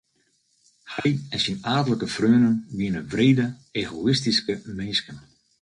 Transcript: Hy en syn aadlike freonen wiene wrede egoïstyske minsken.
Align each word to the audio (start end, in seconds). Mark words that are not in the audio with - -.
Hy 0.95 1.09
en 1.33 1.39
syn 1.45 1.59
aadlike 1.75 2.07
freonen 2.15 2.55
wiene 2.77 3.01
wrede 3.11 3.45
egoïstyske 3.81 4.53
minsken. 4.79 5.17